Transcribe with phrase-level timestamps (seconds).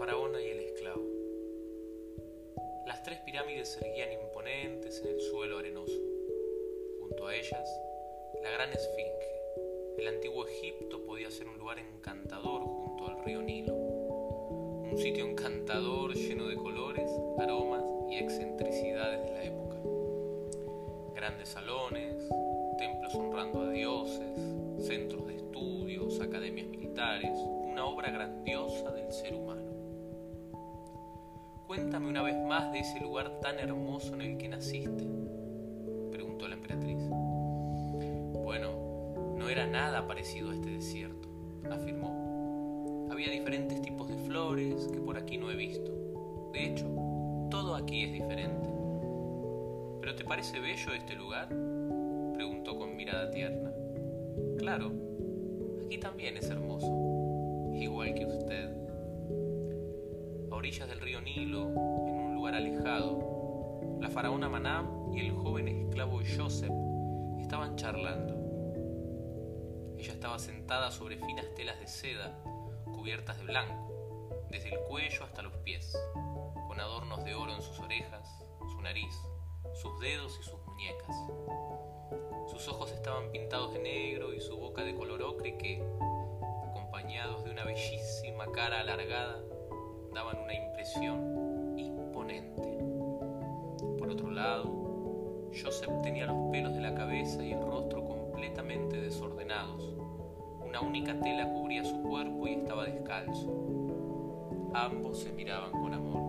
[0.00, 1.04] faraona y el esclavo.
[2.86, 6.00] Las tres pirámides se erguían imponentes en el suelo arenoso.
[7.00, 7.68] Junto a ellas,
[8.42, 9.98] la gran esfinge.
[9.98, 13.74] El antiguo Egipto podía ser un lugar encantador junto al río Nilo.
[13.74, 19.76] Un sitio encantador lleno de colores, aromas y excentricidades de la época.
[21.14, 22.26] Grandes salones,
[22.78, 24.40] templos honrando a dioses,
[24.78, 29.69] centros de estudios, academias militares, una obra grandiosa del ser humano.
[31.70, 35.06] Cuéntame una vez más de ese lugar tan hermoso en el que naciste,
[36.10, 36.98] preguntó la emperatriz.
[38.42, 38.72] Bueno,
[39.36, 41.28] no era nada parecido a este desierto,
[41.70, 43.06] afirmó.
[43.08, 45.92] Había diferentes tipos de flores que por aquí no he visto.
[46.52, 46.86] De hecho,
[47.52, 48.68] todo aquí es diferente.
[50.00, 51.50] ¿Pero te parece bello este lugar?
[52.34, 53.70] preguntó con mirada tierna.
[54.58, 54.90] Claro,
[55.86, 58.79] aquí también es hermoso, igual que usted
[60.60, 61.62] orillas del río Nilo,
[62.06, 66.70] en un lugar alejado, la faraona Manam y el joven esclavo Joseph
[67.40, 68.34] estaban charlando.
[69.96, 72.38] Ella estaba sentada sobre finas telas de seda
[72.92, 75.96] cubiertas de blanco, desde el cuello hasta los pies,
[76.68, 79.14] con adornos de oro en sus orejas, su nariz,
[79.72, 81.16] sus dedos y sus muñecas.
[82.50, 85.82] Sus ojos estaban pintados de negro y su boca de color ocre que,
[86.68, 89.42] acompañados de una bellísima cara alargada,
[90.12, 92.78] daban una impresión imponente.
[93.98, 99.82] Por otro lado, Joseph tenía los pelos de la cabeza y el rostro completamente desordenados.
[100.60, 104.70] Una única tela cubría su cuerpo y estaba descalzo.
[104.72, 106.20] Ambos se miraban con amor.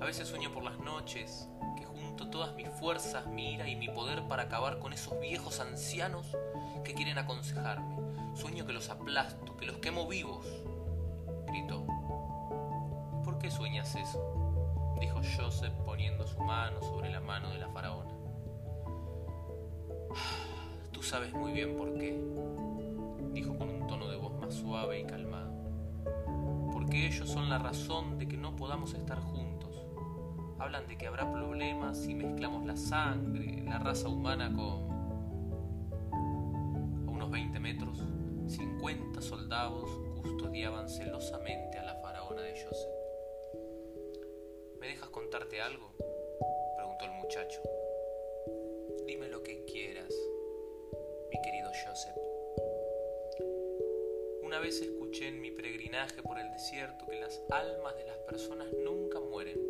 [0.00, 3.88] A veces sueño por las noches que junto todas mis fuerzas, mi ira y mi
[3.88, 6.36] poder para acabar con esos viejos ancianos
[6.84, 7.96] que quieren aconsejarme.
[8.34, 10.46] Sueño que los aplasto, que los quemo vivos,
[13.24, 14.20] ¿Por qué sueñas eso?
[15.00, 18.10] dijo Joseph poniendo su mano sobre la mano de la faraona.
[20.92, 22.20] Tú sabes muy bien por qué,
[23.32, 25.52] dijo con un tono de voz más suave y calmado.
[26.72, 29.86] Porque ellos son la razón de que no podamos estar juntos.
[30.58, 34.92] Hablan de que habrá problemas si mezclamos la sangre, la raza humana con...
[37.06, 38.02] A unos 20 metros,
[38.48, 39.88] 50 soldados
[40.24, 42.90] custodiaban celosamente a la faraona de Joseph.
[44.78, 45.90] ¿Me dejas contarte algo?
[46.76, 47.60] preguntó el muchacho.
[49.06, 50.14] Dime lo que quieras,
[51.30, 52.16] mi querido Joseph.
[54.42, 58.68] Una vez escuché en mi peregrinaje por el desierto que las almas de las personas
[58.82, 59.60] nunca mueren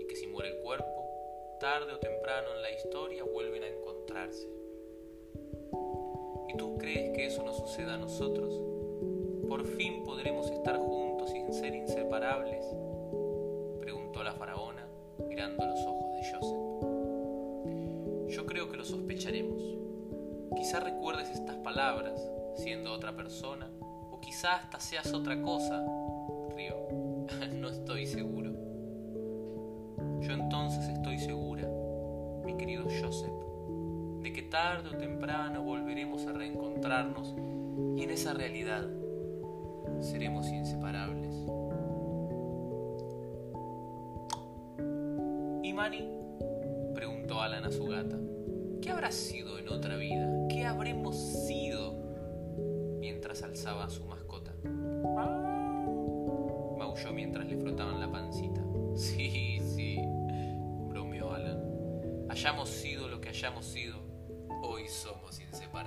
[0.00, 4.48] y que si muere el cuerpo, tarde o temprano en la historia vuelven a encontrarse.
[6.48, 8.73] ¿Y tú crees que eso nos suceda a nosotros?
[9.54, 12.66] ¿Por fin podremos estar juntos sin ser inseparables?
[13.80, 14.84] Preguntó la faraona
[15.28, 16.58] mirando los ojos de Joseph.
[18.34, 19.62] Yo creo que lo sospecharemos.
[20.56, 22.20] Quizá recuerdes estas palabras
[22.56, 23.70] siendo otra persona,
[24.10, 25.86] o quizá hasta seas otra cosa,
[26.56, 26.74] rió.
[27.52, 28.50] no estoy seguro.
[30.20, 31.70] Yo entonces estoy segura,
[32.44, 33.30] mi querido Joseph,
[34.20, 37.36] de que tarde o temprano volveremos a reencontrarnos
[37.96, 38.90] y en esa realidad
[40.00, 41.34] seremos inseparables.
[45.62, 46.08] ¿Y Manny?
[46.94, 48.18] preguntó Alan a su gata.
[48.80, 50.30] ¿Qué habrá sido en otra vida?
[50.48, 52.04] ¿Qué habremos sido?
[53.04, 54.52] mientras alzaba a su mascota.
[56.78, 58.62] Maulló mientras le frotaban la pancita.
[58.96, 59.98] Sí, sí,
[60.88, 61.62] bromeó Alan.
[62.28, 63.98] Hayamos sido lo que hayamos sido,
[64.62, 65.83] hoy somos inseparables.